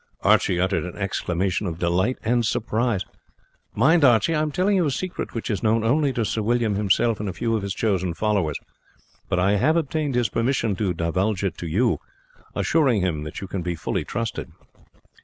[0.21, 3.05] Archie uttered an exclamation of delight and surprise.
[3.75, 6.73] "Mind, Archie, I am telling you a secret which is known only to Sir William
[6.73, 8.57] himself and a few of his chosen followers;
[9.29, 11.99] but I have obtained his permission to divulge it to you,
[12.55, 14.49] assuring him that you can be fully trusted."